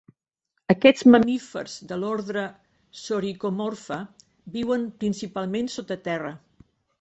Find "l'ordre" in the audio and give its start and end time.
2.03-2.45